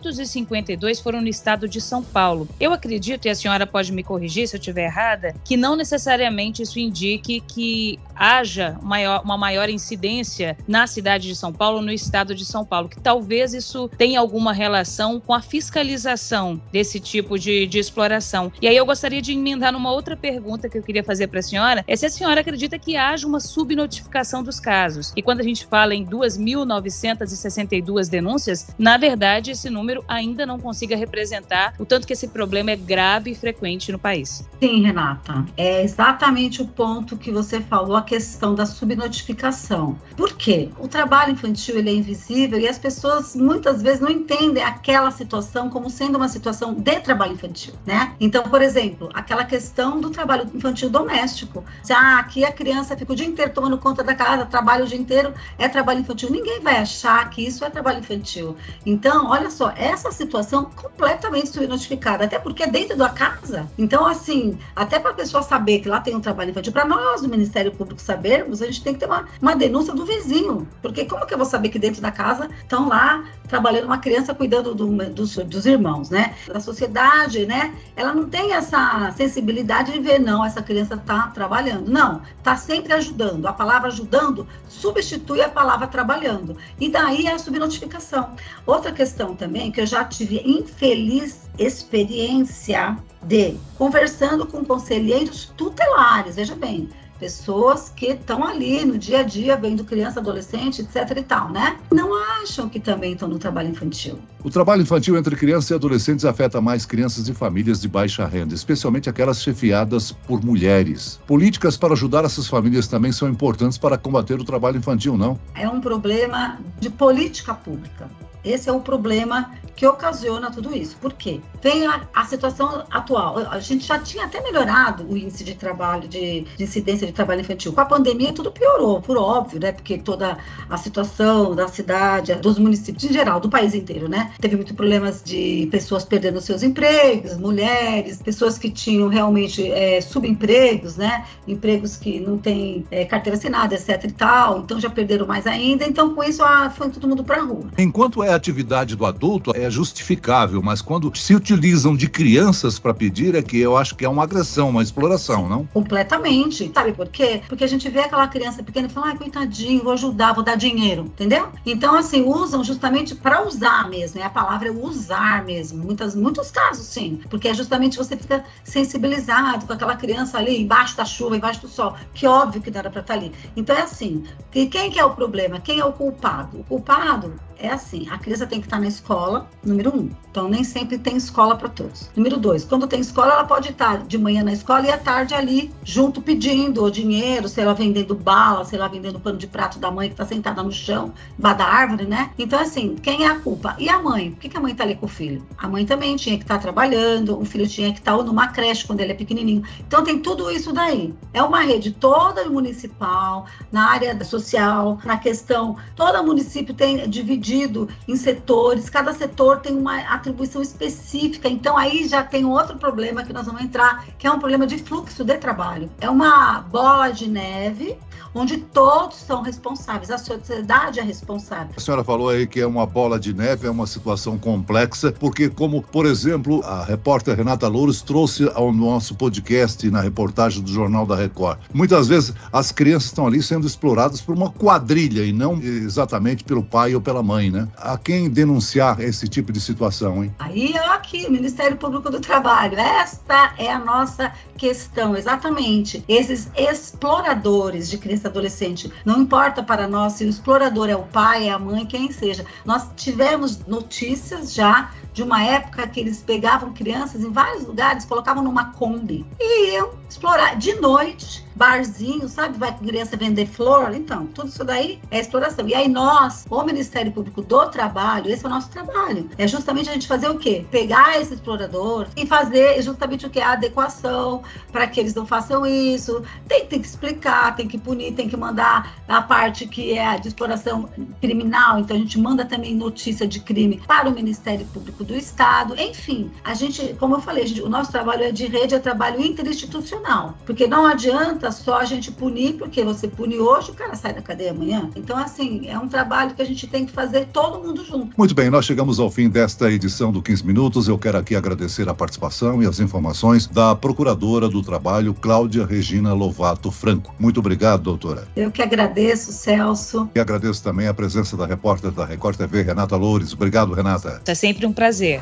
552 0.00 1.00
foram 1.00 1.20
no 1.20 1.28
estado 1.28 1.68
de 1.68 1.80
São 1.80 2.02
Paulo. 2.02 2.48
Eu 2.58 2.72
acredito, 2.72 3.26
e 3.26 3.30
a 3.30 3.34
senhora 3.34 3.66
pode 3.66 3.92
me 3.92 4.02
corrigir 4.02 4.48
se 4.48 4.56
eu 4.56 4.58
estiver 4.58 4.84
errada, 4.84 5.34
que 5.44 5.56
não 5.56 5.76
necessariamente 5.76 6.62
isso 6.62 6.78
indique 6.78 7.40
que 7.40 7.98
haja 8.14 8.78
maior, 8.82 9.22
uma 9.24 9.38
maior 9.38 9.68
incidência 9.68 10.56
na 10.68 10.86
cidade 10.86 11.28
de 11.28 11.34
São 11.34 11.52
Paulo, 11.52 11.80
no 11.80 11.92
estado 11.92 12.34
de 12.34 12.44
São 12.44 12.64
Paulo, 12.64 12.88
que 12.88 13.00
talvez 13.00 13.54
isso 13.54 13.88
tenha 13.96 14.20
alguma 14.20 14.52
relação 14.52 15.18
com 15.20 15.32
a 15.32 15.40
fiscalização 15.40 16.60
desse 16.70 17.00
tipo 17.00 17.38
de, 17.38 17.66
de 17.66 17.78
exploração. 17.78 18.52
E 18.60 18.68
aí 18.68 18.76
eu 18.76 18.84
gostaria 18.84 19.22
de 19.22 19.32
emendar 19.32 19.72
numa 19.72 19.90
outra 19.90 20.14
pergunta 20.16 20.68
que 20.68 20.76
eu 20.78 20.82
queria 20.82 21.02
fazer 21.02 21.28
para 21.28 21.40
a 21.40 21.42
senhora, 21.42 21.82
é 21.86 21.96
se 21.96 22.04
a 22.06 22.10
senhora 22.10 22.42
acredita 22.42 22.78
que 22.78 22.96
haja 22.96 23.26
uma 23.26 23.40
subnotificação 23.40 24.42
dos 24.42 24.60
casos. 24.60 25.12
E 25.16 25.22
quando 25.22 25.40
a 25.40 25.44
gente 25.44 25.64
fala 25.66 25.94
em 25.94 26.04
2.962 26.04 28.08
denúncias, 28.08 28.68
na 28.78 28.96
verdade 28.96 29.50
esse 29.50 29.68
número 29.70 29.89
ainda 30.06 30.46
não 30.46 30.58
consiga 30.58 30.96
representar 30.96 31.74
o 31.78 31.84
tanto 31.84 32.06
que 32.06 32.12
esse 32.12 32.28
problema 32.28 32.70
é 32.70 32.76
grave 32.76 33.30
e 33.30 33.34
frequente 33.34 33.92
no 33.92 33.98
país. 33.98 34.48
Sim, 34.60 34.82
Renata, 34.82 35.44
é 35.56 35.82
exatamente 35.82 36.62
o 36.62 36.66
ponto 36.66 37.16
que 37.16 37.30
você 37.30 37.60
falou, 37.60 37.96
a 37.96 38.02
questão 38.02 38.54
da 38.54 38.66
subnotificação. 38.66 39.98
Por 40.16 40.34
quê? 40.34 40.70
O 40.78 40.88
trabalho 40.88 41.32
infantil 41.32 41.78
ele 41.78 41.90
é 41.90 41.94
invisível 41.94 42.58
e 42.58 42.68
as 42.68 42.78
pessoas 42.78 43.34
muitas 43.34 43.82
vezes 43.82 44.00
não 44.00 44.10
entendem 44.10 44.62
aquela 44.62 45.10
situação 45.10 45.70
como 45.70 45.88
sendo 45.90 46.16
uma 46.16 46.28
situação 46.28 46.74
de 46.74 47.00
trabalho 47.00 47.32
infantil, 47.32 47.74
né? 47.86 48.14
Então, 48.20 48.42
por 48.44 48.62
exemplo, 48.62 49.08
aquela 49.14 49.44
questão 49.44 50.00
do 50.00 50.10
trabalho 50.10 50.48
infantil 50.54 50.90
doméstico. 50.90 51.64
Ah, 51.90 52.18
aqui 52.18 52.44
a 52.44 52.52
criança 52.52 52.96
fica 52.96 53.12
o 53.12 53.16
dia 53.16 53.26
inteiro 53.26 53.52
tomando 53.52 53.78
conta 53.78 54.02
da 54.02 54.14
casa, 54.14 54.46
trabalha 54.46 54.84
o 54.84 54.86
dia 54.86 54.98
inteiro, 54.98 55.34
é 55.58 55.68
trabalho 55.68 56.00
infantil. 56.00 56.30
Ninguém 56.30 56.60
vai 56.60 56.76
achar 56.76 57.28
que 57.30 57.46
isso 57.46 57.64
é 57.64 57.70
trabalho 57.70 57.98
infantil. 57.98 58.56
Então, 58.84 59.28
olha 59.28 59.50
só, 59.50 59.72
essa 59.80 60.12
situação 60.12 60.66
completamente 60.76 61.48
subnotificada, 61.48 62.24
até 62.24 62.38
porque 62.38 62.62
é 62.62 62.66
dentro 62.66 62.96
da 62.96 63.08
casa. 63.08 63.66
Então, 63.78 64.06
assim, 64.06 64.58
até 64.76 64.98
para 64.98 65.12
a 65.12 65.14
pessoa 65.14 65.42
saber 65.42 65.80
que 65.80 65.88
lá 65.88 66.00
tem 66.00 66.14
um 66.14 66.20
trabalho 66.20 66.50
infantil, 66.50 66.72
para 66.72 66.84
nós 66.84 67.22
do 67.22 67.28
Ministério 67.28 67.72
Público 67.72 68.00
sabermos, 68.00 68.60
a 68.60 68.66
gente 68.66 68.82
tem 68.82 68.92
que 68.92 69.00
ter 69.00 69.06
uma, 69.06 69.26
uma 69.40 69.56
denúncia 69.56 69.94
do 69.94 70.04
vizinho. 70.04 70.68
Porque 70.82 71.04
como 71.04 71.26
que 71.26 71.32
eu 71.32 71.38
vou 71.38 71.46
saber 71.46 71.70
que 71.70 71.78
dentro 71.78 72.02
da 72.02 72.10
casa 72.10 72.50
estão 72.62 72.88
lá 72.88 73.24
trabalhando 73.48 73.86
uma 73.86 73.98
criança 73.98 74.34
cuidando 74.34 74.74
do, 74.74 74.86
dos, 75.10 75.36
dos 75.36 75.66
irmãos, 75.66 76.10
né? 76.10 76.34
Da 76.46 76.60
sociedade, 76.60 77.46
né? 77.46 77.74
Ela 77.96 78.14
não 78.14 78.28
tem 78.28 78.52
essa 78.52 79.12
sensibilidade 79.16 79.92
de 79.92 79.98
ver, 79.98 80.20
não, 80.20 80.44
essa 80.44 80.62
criança 80.62 80.94
está 80.94 81.28
trabalhando. 81.28 81.90
Não, 81.90 82.22
está 82.38 82.56
sempre 82.56 82.92
ajudando. 82.92 83.46
A 83.46 83.52
palavra 83.52 83.88
ajudando 83.88 84.46
substitui 84.68 85.42
a 85.42 85.48
palavra 85.48 85.86
trabalhando. 85.86 86.56
E 86.78 86.88
daí 86.88 87.26
é 87.26 87.32
a 87.32 87.38
subnotificação. 87.38 88.30
Outra 88.64 88.92
questão 88.92 89.34
também, 89.34 89.69
que 89.70 89.80
eu 89.80 89.86
já 89.86 90.04
tive 90.04 90.42
infeliz 90.44 91.48
experiência 91.58 92.96
de 93.22 93.56
conversando 93.76 94.46
com 94.46 94.64
conselheiros 94.64 95.52
tutelares, 95.56 96.36
veja 96.36 96.54
bem, 96.54 96.88
pessoas 97.20 97.90
que 97.90 98.06
estão 98.06 98.42
ali 98.42 98.82
no 98.82 98.96
dia 98.96 99.20
a 99.20 99.22
dia 99.22 99.54
vendo 99.54 99.84
criança, 99.84 100.20
adolescente, 100.20 100.80
etc 100.80 101.18
e 101.18 101.22
tal, 101.22 101.50
né? 101.50 101.76
Não 101.92 102.14
acham 102.40 102.66
que 102.66 102.80
também 102.80 103.12
estão 103.12 103.28
no 103.28 103.38
trabalho 103.38 103.68
infantil. 103.68 104.18
O 104.42 104.48
trabalho 104.48 104.80
infantil 104.80 105.18
entre 105.18 105.36
crianças 105.36 105.70
e 105.70 105.74
adolescentes 105.74 106.24
afeta 106.24 106.62
mais 106.62 106.86
crianças 106.86 107.28
e 107.28 107.34
famílias 107.34 107.82
de 107.82 107.88
baixa 107.88 108.26
renda, 108.26 108.54
especialmente 108.54 109.10
aquelas 109.10 109.42
chefiadas 109.42 110.10
por 110.10 110.42
mulheres. 110.42 111.20
Políticas 111.26 111.76
para 111.76 111.92
ajudar 111.92 112.24
essas 112.24 112.48
famílias 112.48 112.88
também 112.88 113.12
são 113.12 113.28
importantes 113.28 113.76
para 113.76 113.98
combater 113.98 114.40
o 114.40 114.44
trabalho 114.44 114.78
infantil, 114.78 115.18
não? 115.18 115.38
É 115.54 115.68
um 115.68 115.80
problema 115.80 116.58
de 116.80 116.88
política 116.88 117.52
pública. 117.52 118.08
Esse 118.44 118.68
é 118.68 118.72
o 118.72 118.80
problema 118.80 119.52
que 119.80 119.86
ocasiona 119.86 120.50
tudo 120.50 120.76
isso. 120.76 120.94
Por 120.98 121.14
quê? 121.14 121.40
Vem 121.62 121.86
a, 121.86 122.02
a, 122.14 122.24
situação 122.26 122.84
atual. 122.90 123.38
A 123.50 123.58
gente 123.60 123.86
já 123.86 123.98
tinha 123.98 124.26
até 124.26 124.42
melhorado 124.42 125.06
o 125.08 125.16
índice 125.16 125.42
de 125.42 125.54
trabalho, 125.54 126.06
de, 126.06 126.42
de, 126.42 126.64
incidência 126.64 127.06
de 127.06 127.14
trabalho 127.14 127.40
infantil. 127.40 127.72
Com 127.72 127.80
a 127.80 127.86
pandemia, 127.86 128.30
tudo 128.32 128.50
piorou, 128.50 129.00
por 129.00 129.16
óbvio, 129.16 129.58
né? 129.58 129.72
Porque 129.72 129.96
toda 129.96 130.36
a 130.68 130.76
situação 130.76 131.54
da 131.54 131.66
cidade, 131.66 132.34
dos 132.34 132.58
municípios 132.58 133.04
em 133.04 133.12
geral, 133.12 133.40
do 133.40 133.48
país 133.48 133.74
inteiro, 133.74 134.06
né? 134.06 134.32
Teve 134.38 134.56
muitos 134.56 134.74
problemas 134.74 135.22
de 135.22 135.66
pessoas 135.70 136.04
perdendo 136.04 136.42
seus 136.42 136.62
empregos, 136.62 137.38
mulheres, 137.38 138.20
pessoas 138.22 138.58
que 138.58 138.70
tinham 138.70 139.08
realmente 139.08 139.70
é, 139.70 140.00
subempregos, 140.02 140.98
né? 140.98 141.24
Empregos 141.48 141.96
que 141.96 142.20
não 142.20 142.36
têm 142.36 142.84
é, 142.90 143.06
carteira 143.06 143.38
assinada, 143.38 143.74
etc 143.74 144.04
e 144.04 144.12
tal. 144.12 144.58
Então 144.58 144.78
já 144.78 144.90
perderam 144.90 145.26
mais 145.26 145.46
ainda. 145.46 145.86
Então, 145.86 146.14
com 146.14 146.22
isso, 146.22 146.42
ah, 146.42 146.68
foi 146.68 146.90
todo 146.90 147.08
mundo 147.08 147.24
para 147.24 147.42
rua. 147.42 147.70
Enquanto 147.78 148.22
a 148.30 148.36
atividade 148.36 148.96
do 148.96 149.06
adulto, 149.06 149.52
é 149.54 149.70
justificável, 149.70 150.62
mas 150.62 150.80
quando 150.82 151.14
se 151.16 151.34
utilizam 151.34 151.96
de 151.96 152.08
crianças 152.08 152.78
para 152.78 152.94
pedir, 152.94 153.34
é 153.34 153.42
que 153.42 153.58
eu 153.58 153.76
acho 153.76 153.94
que 153.94 154.04
é 154.04 154.08
uma 154.08 154.22
agressão, 154.22 154.70
uma 154.70 154.82
exploração, 154.82 155.48
não? 155.48 155.66
Completamente. 155.66 156.70
Sabe 156.74 156.92
por 156.92 157.08
quê? 157.08 157.42
Porque 157.48 157.64
a 157.64 157.66
gente 157.66 157.88
vê 157.88 158.00
aquela 158.00 158.28
criança 158.28 158.62
pequena 158.62 158.86
e 158.86 158.90
fala, 158.90 159.08
ai, 159.08 159.16
coitadinho, 159.16 159.82
vou 159.82 159.92
ajudar, 159.92 160.32
vou 160.32 160.44
dar 160.44 160.56
dinheiro, 160.56 161.02
entendeu? 161.02 161.48
Então, 161.64 161.94
assim, 161.94 162.22
usam 162.22 162.62
justamente 162.62 163.14
para 163.14 163.46
usar 163.46 163.88
mesmo, 163.88 164.20
é 164.20 164.24
a 164.24 164.30
palavra 164.30 164.68
é 164.68 164.70
usar 164.70 165.44
mesmo, 165.44 165.82
muitas, 165.82 166.14
muitos 166.14 166.50
casos, 166.50 166.86
sim, 166.86 167.20
porque 167.28 167.48
é 167.48 167.54
justamente 167.54 167.96
você 167.96 168.16
fica 168.16 168.44
sensibilizado 168.64 169.66
com 169.66 169.72
aquela 169.72 169.96
criança 169.96 170.38
ali 170.38 170.60
embaixo 170.60 170.96
da 170.96 171.04
chuva, 171.04 171.36
embaixo 171.36 171.60
do 171.60 171.68
sol, 171.68 171.94
que 172.14 172.26
óbvio 172.26 172.60
que 172.60 172.70
não 172.70 172.80
era 172.80 172.90
para 172.90 173.00
estar 173.00 173.14
tá 173.14 173.20
ali. 173.20 173.32
Então, 173.56 173.76
é 173.76 173.82
assim, 173.82 174.24
que 174.50 174.66
quem 174.66 174.90
que 174.90 174.98
é 174.98 175.04
o 175.04 175.14
problema? 175.14 175.60
Quem 175.60 175.78
é 175.78 175.84
o 175.84 175.92
culpado? 175.92 176.60
O 176.60 176.64
culpado 176.64 177.34
é 177.60 177.68
assim, 177.68 178.08
a 178.10 178.18
criança 178.18 178.46
tem 178.46 178.60
que 178.60 178.66
estar 178.66 178.80
na 178.80 178.88
escola, 178.88 179.48
número 179.64 179.94
um. 179.94 180.10
Então, 180.30 180.48
nem 180.48 180.64
sempre 180.64 180.96
tem 180.96 181.16
escola 181.16 181.56
para 181.56 181.68
todos. 181.68 182.10
Número 182.16 182.36
dois, 182.36 182.64
quando 182.64 182.86
tem 182.86 183.00
escola, 183.00 183.32
ela 183.34 183.44
pode 183.44 183.70
estar 183.70 183.98
de 183.98 184.16
manhã 184.16 184.42
na 184.42 184.52
escola 184.52 184.86
e 184.86 184.90
à 184.90 184.96
tarde 184.96 185.34
ali, 185.34 185.70
junto, 185.84 186.22
pedindo 186.22 186.82
o 186.82 186.90
dinheiro, 186.90 187.48
sei 187.48 187.64
lá, 187.64 187.72
vendendo 187.72 188.14
bala, 188.14 188.64
sei 188.64 188.78
lá, 188.78 188.88
vendendo 188.88 189.20
pano 189.20 189.36
de 189.36 189.46
prato 189.46 189.78
da 189.78 189.90
mãe 189.90 190.08
que 190.08 190.14
está 190.14 190.24
sentada 190.24 190.62
no 190.62 190.72
chão, 190.72 191.12
embaixo 191.38 191.58
da 191.58 191.64
árvore, 191.66 192.06
né? 192.06 192.30
Então, 192.38 192.58
assim, 192.58 192.96
quem 192.96 193.24
é 193.24 193.28
a 193.28 193.40
culpa? 193.40 193.76
E 193.78 193.88
a 193.88 194.00
mãe? 194.00 194.30
Por 194.30 194.40
que, 194.40 194.56
a 194.56 194.60
mãe 194.60 194.72
está 194.72 194.84
ali 194.84 194.94
com 194.94 195.06
o 195.06 195.08
filho? 195.08 195.44
A 195.58 195.68
mãe 195.68 195.84
também 195.84 196.16
tinha 196.16 196.36
que 196.36 196.44
estar 196.44 196.56
tá 196.56 196.60
trabalhando, 196.60 197.38
o 197.38 197.44
filho 197.44 197.68
tinha 197.68 197.92
que 197.92 197.98
estar 197.98 198.16
tá 198.16 198.22
numa 198.22 198.48
creche 198.48 198.86
quando 198.86 199.00
ele 199.00 199.12
é 199.12 199.14
pequenininho. 199.16 199.62
Então, 199.86 200.02
tem 200.02 200.18
tudo 200.20 200.50
isso 200.50 200.72
daí. 200.72 201.12
É 201.34 201.42
uma 201.42 201.60
rede 201.60 201.90
toda 201.90 202.48
municipal, 202.48 203.46
na 203.70 203.90
área 203.90 204.24
social, 204.24 204.98
na 205.04 205.18
questão, 205.18 205.76
todo 205.96 206.22
município 206.24 206.72
tem 206.72 207.08
dividido 207.08 207.49
em 207.54 208.16
setores, 208.16 208.90
cada 208.90 209.12
setor 209.12 209.60
tem 209.60 209.76
uma 209.76 209.98
atribuição 210.00 210.62
específica. 210.62 211.48
Então 211.48 211.76
aí 211.76 212.06
já 212.06 212.22
tem 212.22 212.44
outro 212.44 212.76
problema 212.76 213.24
que 213.24 213.32
nós 213.32 213.46
vamos 213.46 213.62
entrar, 213.62 214.06
que 214.18 214.26
é 214.26 214.30
um 214.30 214.38
problema 214.38 214.66
de 214.66 214.78
fluxo 214.78 215.24
de 215.24 215.36
trabalho. 215.38 215.90
É 216.00 216.08
uma 216.08 216.60
bola 216.60 217.10
de 217.10 217.28
neve 217.28 217.98
onde 218.34 218.58
todos 218.58 219.16
são 219.16 219.42
responsáveis, 219.42 220.10
a 220.10 220.18
sociedade 220.18 221.00
é 221.00 221.02
responsável. 221.02 221.74
A 221.76 221.80
senhora 221.80 222.04
falou 222.04 222.28
aí 222.28 222.46
que 222.46 222.60
é 222.60 222.66
uma 222.66 222.86
bola 222.86 223.18
de 223.18 223.34
neve, 223.34 223.66
é 223.66 223.70
uma 223.70 223.86
situação 223.86 224.38
complexa, 224.38 225.12
porque 225.12 225.48
como, 225.48 225.82
por 225.82 226.06
exemplo, 226.06 226.62
a 226.64 226.84
repórter 226.84 227.36
Renata 227.36 227.68
Louros 227.68 228.02
trouxe 228.02 228.50
ao 228.54 228.72
nosso 228.72 229.14
podcast 229.14 229.88
na 229.90 230.00
reportagem 230.00 230.62
do 230.62 230.70
Jornal 230.70 231.06
da 231.06 231.16
Record. 231.16 231.58
Muitas 231.72 232.08
vezes 232.08 232.34
as 232.52 232.72
crianças 232.72 233.06
estão 233.06 233.26
ali 233.26 233.42
sendo 233.42 233.66
exploradas 233.66 234.20
por 234.20 234.34
uma 234.34 234.50
quadrilha 234.50 235.24
e 235.24 235.32
não 235.32 235.58
exatamente 235.60 236.44
pelo 236.44 236.62
pai 236.62 236.94
ou 236.94 237.00
pela 237.00 237.22
mãe, 237.22 237.50
né? 237.50 237.68
A 237.76 237.96
quem 237.96 238.28
denunciar 238.28 239.00
esse 239.00 239.28
tipo 239.28 239.52
de 239.52 239.60
situação, 239.60 240.24
hein? 240.24 240.34
Aí 240.38 240.72
é 240.72 240.88
aqui, 240.88 241.28
Ministério 241.30 241.76
Público 241.76 242.10
do 242.10 242.20
Trabalho. 242.20 242.78
Esta 242.78 243.54
é 243.58 243.72
a 243.72 243.78
nossa 243.78 244.32
questão, 244.56 245.16
exatamente. 245.16 246.04
Esses 246.06 246.50
exploradores 246.56 247.88
de 247.88 247.98
criança 248.20 248.28
adolescente, 248.28 248.92
não 249.04 249.20
importa 249.20 249.62
para 249.62 249.88
nós 249.88 250.14
se 250.14 250.24
o 250.24 250.28
explorador 250.28 250.88
é 250.90 250.96
o 250.96 251.02
pai, 251.04 251.48
é 251.48 251.52
a 251.52 251.58
mãe, 251.58 251.86
quem 251.86 252.12
seja. 252.12 252.44
Nós 252.64 252.88
tivemos 252.96 253.64
notícias 253.66 254.52
já 254.52 254.90
de 255.12 255.22
uma 255.22 255.42
época 255.42 255.86
que 255.88 255.98
eles 255.98 256.22
pegavam 256.22 256.72
crianças 256.72 257.22
em 257.22 257.32
vários 257.32 257.66
lugares, 257.66 258.04
colocavam 258.04 258.44
numa 258.44 258.72
Kombi 258.72 259.26
e 259.40 259.74
iam 259.74 259.90
explorar 260.08 260.56
de 260.56 260.74
noite 260.74 261.44
barzinho, 261.60 262.26
sabe? 262.26 262.56
Vai 262.56 262.74
criança 262.74 263.18
vender 263.18 263.44
flor. 263.44 263.92
Então, 263.94 264.26
tudo 264.28 264.48
isso 264.48 264.64
daí 264.64 264.98
é 265.10 265.20
exploração. 265.20 265.68
E 265.68 265.74
aí 265.74 265.88
nós, 265.88 266.46
o 266.48 266.62
Ministério 266.62 267.12
Público 267.12 267.42
do 267.42 267.68
Trabalho, 267.68 268.30
esse 268.30 268.46
é 268.46 268.48
o 268.48 268.50
nosso 268.50 268.70
trabalho. 268.70 269.28
É 269.36 269.46
justamente 269.46 269.90
a 269.90 269.92
gente 269.92 270.08
fazer 270.08 270.30
o 270.30 270.38
quê? 270.38 270.64
Pegar 270.70 271.20
esse 271.20 271.34
explorador 271.34 272.06
e 272.16 272.24
fazer 272.24 272.80
justamente 272.80 273.26
o 273.26 273.30
que? 273.30 273.40
A 273.40 273.52
adequação 273.52 274.42
para 274.72 274.86
que 274.86 275.00
eles 275.00 275.14
não 275.14 275.26
façam 275.26 275.66
isso. 275.66 276.22
Tem, 276.48 276.64
tem 276.64 276.80
que 276.80 276.86
explicar, 276.86 277.54
tem 277.54 277.68
que 277.68 277.76
punir, 277.76 278.14
tem 278.14 278.26
que 278.26 278.38
mandar 278.38 278.94
a 279.06 279.20
parte 279.20 279.66
que 279.66 279.92
é 279.92 280.06
a 280.06 280.16
de 280.16 280.28
exploração 280.28 280.88
criminal. 281.20 281.78
Então, 281.78 281.94
a 281.94 282.00
gente 282.00 282.18
manda 282.18 282.42
também 282.46 282.74
notícia 282.74 283.26
de 283.26 283.38
crime 283.38 283.82
para 283.86 284.08
o 284.08 284.12
Ministério 284.12 284.64
Público 284.72 285.04
do 285.04 285.14
Estado. 285.14 285.78
Enfim, 285.78 286.30
a 286.42 286.54
gente, 286.54 286.94
como 286.98 287.16
eu 287.16 287.20
falei, 287.20 287.46
gente, 287.46 287.60
o 287.60 287.68
nosso 287.68 287.92
trabalho 287.92 288.24
é 288.24 288.32
de 288.32 288.46
rede, 288.46 288.74
é 288.74 288.78
trabalho 288.78 289.20
interinstitucional. 289.20 290.34
Porque 290.46 290.66
não 290.66 290.86
adianta 290.86 291.49
só 291.52 291.80
a 291.80 291.84
gente 291.84 292.10
punir, 292.10 292.54
porque 292.54 292.84
você 292.84 293.08
pune 293.08 293.38
hoje, 293.38 293.70
o 293.70 293.74
cara 293.74 293.94
sai 293.94 294.12
da 294.12 294.22
cadeia 294.22 294.50
amanhã. 294.50 294.90
Então, 294.96 295.16
assim, 295.16 295.68
é 295.68 295.78
um 295.78 295.88
trabalho 295.88 296.34
que 296.34 296.42
a 296.42 296.44
gente 296.44 296.66
tem 296.66 296.86
que 296.86 296.92
fazer 296.92 297.26
todo 297.32 297.62
mundo 297.62 297.84
junto. 297.84 298.14
Muito 298.16 298.34
bem, 298.34 298.50
nós 298.50 298.64
chegamos 298.64 298.98
ao 298.98 299.10
fim 299.10 299.28
desta 299.28 299.70
edição 299.70 300.12
do 300.12 300.22
15 300.22 300.46
Minutos. 300.46 300.88
Eu 300.88 300.98
quero 300.98 301.18
aqui 301.18 301.34
agradecer 301.34 301.88
a 301.88 301.94
participação 301.94 302.62
e 302.62 302.66
as 302.66 302.80
informações 302.80 303.46
da 303.46 303.74
Procuradora 303.74 304.48
do 304.48 304.62
Trabalho, 304.62 305.14
Cláudia 305.14 305.66
Regina 305.66 306.12
Lovato 306.12 306.70
Franco. 306.70 307.14
Muito 307.18 307.40
obrigado, 307.40 307.82
doutora. 307.82 308.26
Eu 308.36 308.50
que 308.50 308.62
agradeço, 308.62 309.32
Celso. 309.32 310.08
E 310.14 310.20
agradeço 310.20 310.62
também 310.62 310.86
a 310.86 310.94
presença 310.94 311.36
da 311.36 311.46
repórter 311.46 311.90
da 311.90 312.04
Record 312.04 312.36
TV, 312.36 312.62
Renata 312.62 312.96
Loures. 312.96 313.32
Obrigado, 313.32 313.72
Renata. 313.72 314.20
É 314.26 314.34
sempre 314.34 314.66
um 314.66 314.72
prazer. 314.72 315.20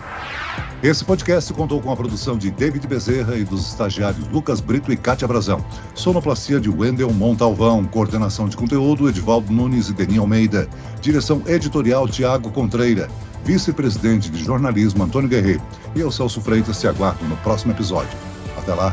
Esse 0.81 1.05
podcast 1.05 1.53
contou 1.53 1.81
com 1.81 1.91
a 1.91 1.97
produção 1.97 2.39
de 2.39 2.53
David 2.53 2.87
Bezerra 2.87 3.37
e 3.37 3.45
dos 3.45 3.67
estagiários 3.67 4.29
Lucas 4.29 4.61
Brito 4.61 4.93
e 4.93 4.97
Kátia 4.97 5.27
Brazão. 5.27 5.65
Sonoplastia 6.19 6.59
de 6.59 6.69
Wendel 6.69 7.13
Montalvão. 7.13 7.85
Coordenação 7.85 8.49
de 8.49 8.57
conteúdo 8.57 9.09
Edivaldo 9.09 9.53
Nunes 9.53 9.89
e 9.89 9.93
Denis 9.93 10.19
Almeida. 10.19 10.69
Direção 11.01 11.43
editorial 11.47 12.09
Tiago 12.09 12.51
Contreira. 12.51 13.09
Vice-presidente 13.45 14.29
de 14.29 14.43
jornalismo 14.43 15.05
Antônio 15.05 15.29
Guerreiro. 15.29 15.63
E 15.95 16.01
eu, 16.01 16.11
Celso 16.11 16.41
Freitas, 16.41 16.81
te 16.81 16.89
aguardo 16.89 17.25
no 17.27 17.37
próximo 17.39 17.73
episódio. 17.73 18.19
Até 18.57 18.75
lá. 18.75 18.93